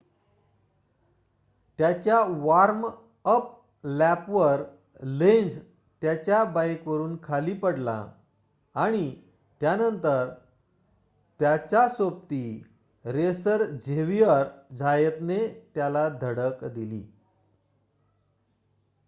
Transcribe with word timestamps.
त्याच्या 1.79 2.19
वॉर्म-अप 2.21 3.51
लॅपवर 3.83 4.63
लेन्झ 5.03 5.57
त्याच्या 6.01 6.43
बाइकवरून 6.43 7.17
खाली 7.23 7.53
पडला 7.53 8.11
आणि 8.75 9.15
त्यानंतर 9.61 10.29
त्याच्या 11.39 11.89
सोबती 11.89 12.63
रेसर 13.05 13.65
झेविअर 13.71 14.45
झायतने 14.73 15.47
त्याला 15.75 16.09
धडक 16.09 16.65
दिली 16.65 17.03